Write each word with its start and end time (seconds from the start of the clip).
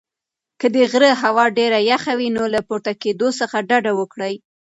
که 0.59 0.67
د 0.75 0.77
غره 0.91 1.11
هوا 1.23 1.45
ډېره 1.57 1.79
یخه 1.91 2.13
وي 2.19 2.29
نو 2.35 2.43
له 2.53 2.61
پورته 2.67 2.91
کېدو 3.01 3.29
څخه 3.39 3.57
ډډه 3.69 3.91
وکړئ. 3.99 4.33